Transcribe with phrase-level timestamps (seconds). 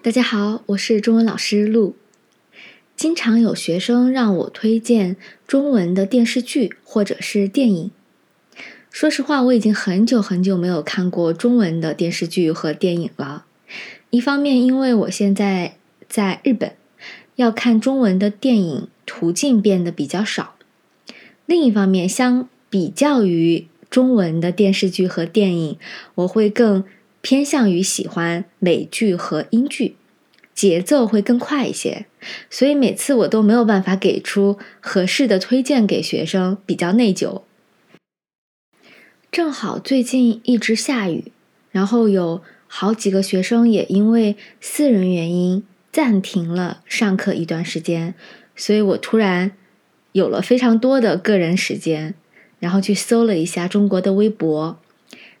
[0.00, 1.96] 大家好，我是中文老师陆。
[2.94, 7.90] 经常有学生让我推荐中文的电视剧或者是电影。
[8.92, 13.44] 说实话，我已经很久很久没有看过中文的电视剧和电影了。
[14.10, 15.76] 一方面，因为我现在
[16.08, 16.76] 在日本，
[17.34, 20.54] 要看中文的电影途径变得比较少；
[21.44, 25.76] 另一方面，相比较于中文的电视剧和电影，
[26.14, 26.84] 我会更
[27.28, 29.96] 偏向于喜欢美剧和英剧。
[30.54, 32.06] 节奏会更快一些，
[32.48, 37.42] 所以每次我都没有办法给出合适的推荐给学生，比较内疚。
[39.30, 41.30] 正好最近一直下雨，
[41.70, 48.14] 然后有好几个学生也因为私人原因暂停了上课一段时间，
[48.56, 49.52] 所以我突然
[50.12, 52.14] 有了非常多的个人时间，
[52.58, 54.80] 然后去搜了一下中国的微博，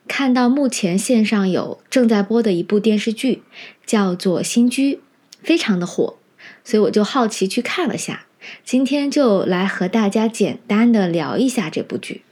[0.08, 3.42] 看到目前线上有正在播的一部电视剧，
[3.86, 4.94] 叫做《新居》。
[5.40, 6.18] 非常的火，
[6.64, 8.26] 所以我就好奇去看了下。
[8.64, 12.22] 今天就来和大家简单的聊一下这部剧。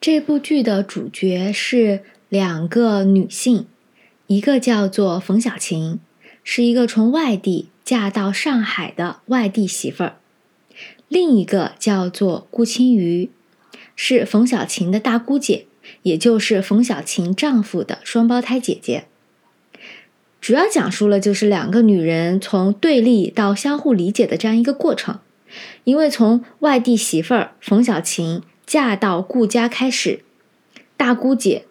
[0.00, 3.66] 这部剧的主角是两个女性，
[4.28, 5.98] 一个叫做冯小琴，
[6.44, 10.20] 是一个从外地嫁到上海的外地媳妇儿；
[11.08, 13.30] 另一个叫做顾青瑜，
[13.96, 15.66] 是冯小琴的大姑姐，
[16.02, 19.04] 也就是冯小琴丈夫的双胞胎姐姐。
[20.40, 25.18] 主要讲述了就是两个女人从对立到相互理解的这样一个过程。
[25.84, 30.20] 因为从外地媳妇儿冯小琴嫁到顾家开始，
[30.96, 31.64] 大姑姐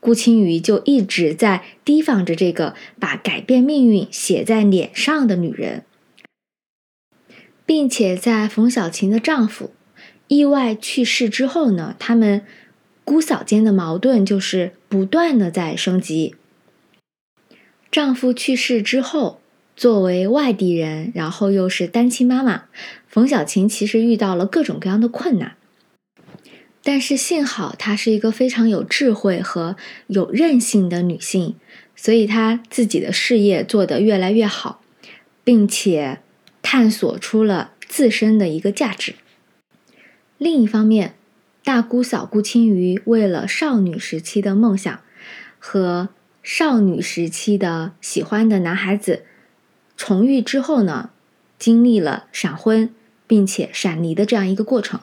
[0.00, 5.84] 顾青瑜就一直在提防着这个把改变命运写在脸上的女人，
[7.64, 9.72] 并且在冯小琴的丈夫
[10.26, 12.44] 意外去世之后呢，他们
[13.04, 16.34] 姑嫂间的矛盾就是不断的在升级。
[17.90, 19.40] 丈夫去世之后，
[19.76, 22.64] 作为外地人，然后又是单亲妈妈，
[23.06, 25.56] 冯小琴其实遇到了各种各样的困难。
[26.84, 29.76] 但是幸好她是一个非常有智慧和
[30.06, 31.54] 有韧性的女性，
[31.94, 34.82] 所以她自己的事业做得越来越好，
[35.44, 36.20] 并且
[36.62, 39.14] 探索出了自身的一个价值。
[40.38, 41.14] 另一方面，
[41.64, 45.00] 大姑嫂顾青鱼为了少女时期的梦想
[45.58, 46.08] 和。
[46.44, 49.22] 少女时期的喜欢的男孩子
[49.96, 51.10] 重遇之后呢，
[51.56, 52.92] 经历了闪婚
[53.28, 54.98] 并且闪离的这样一个过程。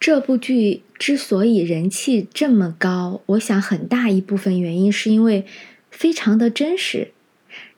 [0.00, 5.44] 这部剧之所以人气这么高，我想很大一部分原因是因为
[5.90, 7.12] 非常的真实。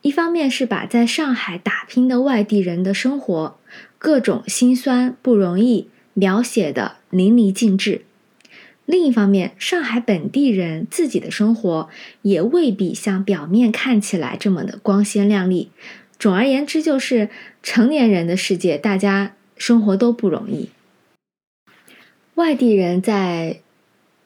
[0.03, 3.59] 一方面是把在上海打拼的外地人的生活
[3.99, 5.89] 各种辛酸不容易
[6.19, 8.03] 描写的淋漓尽致。
[8.87, 11.91] 另一方面，上海本地人自己的生活
[12.23, 15.71] 也未必像表面看起来这么的光鲜亮丽。
[16.19, 17.29] 总而言之，就是
[17.63, 20.71] 成年人的世界，大家生活都不容易。
[22.37, 23.61] 外地人在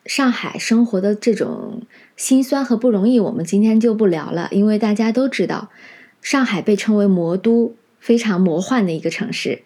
[0.07, 1.83] 上海生活的这种
[2.17, 5.71] 辛酸和不容易，我们今天就不聊了，因为大家都知道，
[6.23, 9.63] 上海被称为魔都，非常魔幻的一个城市。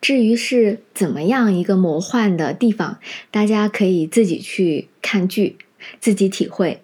[0.00, 2.98] 至于是怎么样一个魔幻的地方，
[3.30, 5.56] 大家可以自己去看剧，
[6.00, 6.82] 自己体会。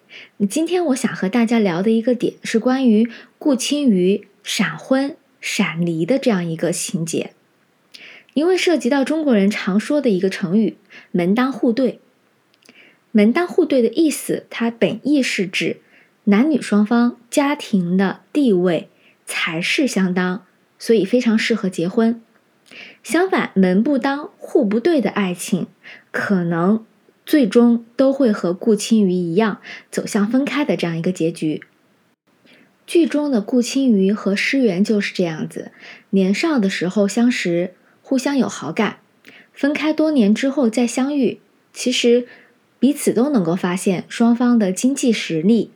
[0.49, 3.09] 今天我想和大家聊的一个点是关于
[3.39, 7.31] 顾青瑜闪婚闪离的这样一个情节，
[8.33, 10.75] 因为涉及到中国人常说的一个成语
[11.11, 11.99] “门当户对”。
[13.13, 15.77] 门当户对的意思，它本意是指
[16.25, 18.89] 男女双方家庭的地位、
[19.25, 20.45] 财势相当，
[20.77, 22.21] 所以非常适合结婚。
[23.03, 25.67] 相反，门不当户不对的爱情，
[26.11, 26.85] 可能
[27.25, 29.59] 最终都会和顾青鱼一样
[29.89, 31.63] 走向分开的这样一个结局。
[32.87, 35.71] 剧中的顾青鱼和诗媛就是这样子，
[36.11, 38.97] 年少的时候相识，互相有好感，
[39.53, 41.39] 分开多年之后再相遇，
[41.73, 42.27] 其实
[42.77, 45.71] 彼此都能够发现双方的经济实力、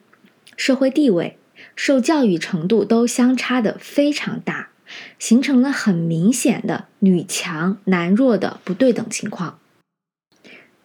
[0.55, 1.37] 社会地位、
[1.75, 4.68] 受教育程度都相差的非常大。
[5.17, 9.59] 形成了很明显的女强男弱的不对等情况。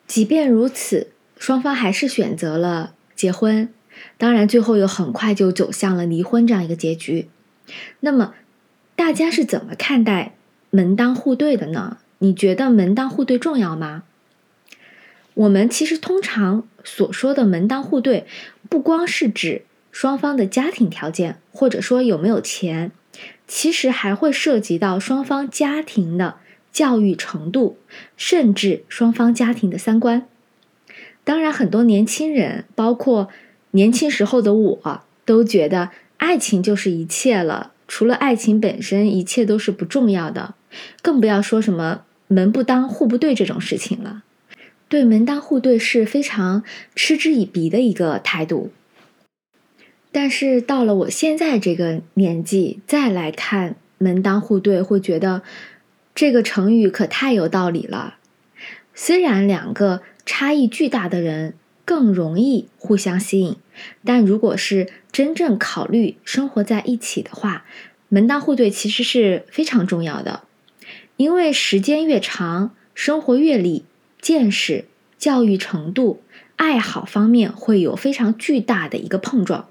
[0.06, 3.68] 即便如此，双方还是选择了结婚，
[4.18, 7.28] 当然最后又很快就走向了离婚这样一个结局。
[8.00, 8.34] 那么，
[8.94, 10.34] 大家是怎么看待
[10.70, 11.98] 门当户对的呢？
[12.18, 14.04] 你觉得门当户对重要吗？
[15.34, 18.26] 我们其实通常所说的门当户对，
[18.70, 22.92] 不光是指双方的家庭条件，或者说有没有钱。
[23.46, 26.36] 其实还会涉及到双方家庭的
[26.72, 27.76] 教育程度，
[28.16, 30.26] 甚至双方家庭的三观。
[31.22, 33.28] 当然，很多年轻人，包括
[33.70, 40.54] 年轻时候的我，都觉得爱情就是一切了，除了爱情本身，一切都是不重要的，
[41.00, 44.22] 更不要说什么门不当户不对这种事情了。
[44.88, 46.62] 对门当户对是非常
[46.94, 48.70] 嗤之以鼻的一个态度。
[50.14, 55.42] 但是到了我现在这个年纪，再来看门当户对，会觉得
[56.14, 58.18] 这个成语可太有道理了。
[58.94, 63.56] 虽然两个差异巨大的人更容易互相吸引，
[64.04, 67.64] 但如果是真正考虑生活在一起的话，
[68.08, 70.44] 门当户对其实是非常重要的。
[71.16, 73.84] 因为时间越长，生活阅历、
[74.20, 74.84] 见识、
[75.18, 76.22] 教育程度、
[76.54, 79.68] 爱好方面会有非常巨大的一个碰撞。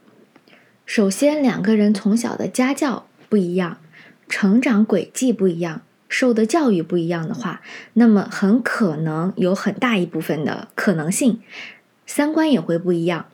[0.86, 3.78] 首先，两个人从小的家教不一样，
[4.28, 7.62] 成长轨迹不一样，受的教育不一样的话，
[7.94, 11.40] 那么很可能有很大一部分的可能性，
[12.06, 13.28] 三观也会不一样。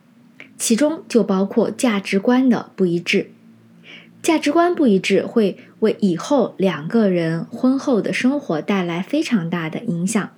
[0.57, 3.31] 其中就包括价值观的不一致。
[4.21, 10.29] 价值观不一致会为以后两个人婚后的生活带来非常大的影响。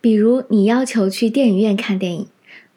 [0.00, 2.28] 比如，你要求去电影院看电影。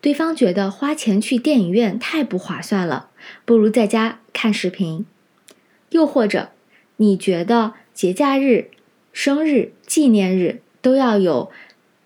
[0.06, 3.10] 对方觉得花钱去电影院太不划算了，
[3.44, 5.04] 不如在家看视频。
[5.90, 6.52] 又或者，
[6.98, 8.70] 你觉得节假日、
[9.12, 11.52] 生日、纪念日都要有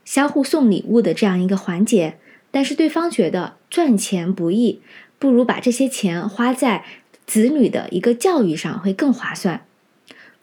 [0.05, 2.17] 相互送礼物的这样一个环节，
[2.51, 4.79] 但是对方觉得赚钱不易，
[5.19, 6.85] 不如把这些钱花在
[7.25, 9.65] 子女的一个教育上会更划算。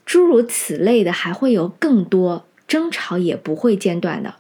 [0.05, 4.35] 诸如此类的还会有更多，争吵也不会间断的。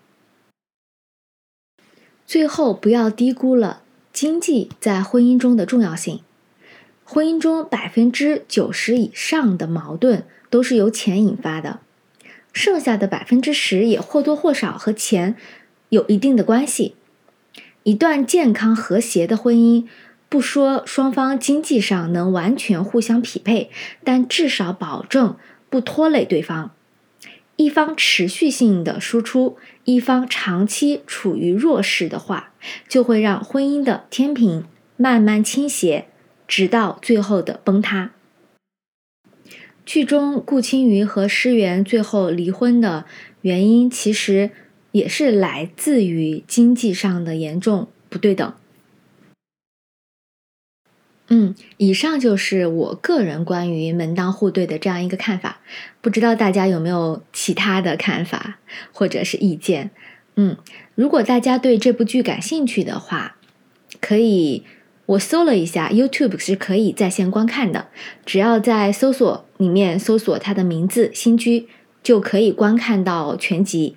[2.26, 3.82] 最后，不要低估了
[4.12, 6.20] 经济在婚姻中的重要性。
[7.04, 11.78] 婚姻中百分之九十以上的矛盾都是由钱引发的，
[12.52, 15.36] 剩下的百分之十也或多或少和钱
[15.90, 16.96] 有一定的关系。
[17.84, 19.86] 一段健康和谐的婚姻，
[20.28, 23.70] 不说双方经济上能完全互相匹配，
[24.02, 25.36] 但至少保证
[25.70, 26.72] 不拖累对方。
[27.56, 32.52] 一方持续性的输出，一方长期处于弱势的话，
[32.86, 34.64] 就会让婚姻的天平
[34.96, 36.06] 慢慢倾斜，
[36.46, 38.12] 直到最后的崩塌。
[39.86, 43.06] 剧中顾青瑜和施源最后离婚的
[43.40, 44.50] 原因，其实
[44.92, 48.52] 也是来自于经济上的严重不对等。
[51.28, 55.58] 嗯，以上就是我个人关于门当户对的这样一个看法，
[56.00, 58.58] 不知道大家有没有其他的看法
[58.92, 59.90] 或者是意见？
[60.36, 60.56] 嗯，
[60.94, 63.38] 如果大家对这部剧感兴趣的话，
[64.00, 64.62] 可以
[65.06, 67.88] 我搜了一下，YouTube 是可以在线观看的，
[68.24, 71.66] 只要在搜索里面搜索它的名字“新居”，
[72.04, 73.96] 就可以观看到全集。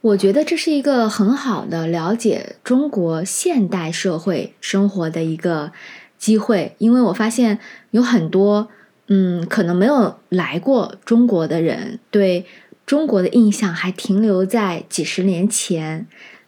[0.00, 5.72] 我觉得这是一个很好的了解中国现代社会生活的一个。
[6.18, 7.58] 机会，因为我发现
[7.92, 8.68] 有很多，
[9.06, 12.44] 嗯，可能没有来过中国的人，对
[12.84, 16.06] 中国的印象还停留在几十年前。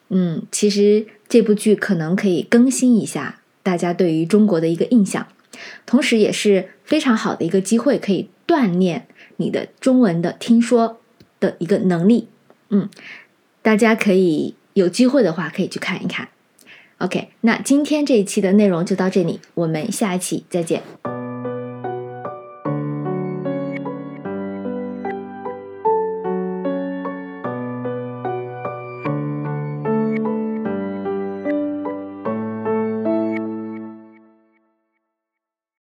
[0.08, 5.28] 嗯，其实这部剧可能可以更新一下大家对于中国的一个印象，
[5.86, 9.06] 同时也是非常好的一个机会，可以锻炼
[9.36, 10.98] 你的中文的听说
[11.38, 12.26] 的一个能力。
[12.70, 12.88] 嗯，
[13.62, 16.28] 大家可以有机会的话，可以去看一看。
[17.00, 20.82] OK，那今天这一期的内容就到这里，我们下一期再见。